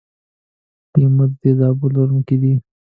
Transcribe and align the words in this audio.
لیمو 0.99 1.25
د 1.29 1.31
تیزابونو 1.41 1.93
لرونکی 1.97 2.35
دی. 2.41 2.53